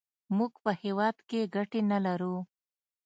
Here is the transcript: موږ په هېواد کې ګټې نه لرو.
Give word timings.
موږ 0.37 0.53
په 0.63 0.71
هېواد 0.81 1.15
کې 1.29 1.51
ګټې 1.55 1.81
نه 1.91 1.97
لرو. 2.05 2.35